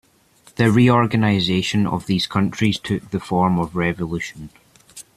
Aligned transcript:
The 0.55 0.71
reorganization 0.71 1.85
of 1.85 2.07
these 2.07 2.25
countries 2.25 2.79
took 2.79 3.11
the 3.11 3.19
form 3.19 3.59
of 3.59 3.75
revolution. 3.75 4.49